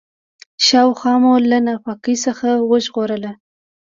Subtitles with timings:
[0.65, 3.31] شاوخوا مو له ناپاکۍ څخه وژغورله.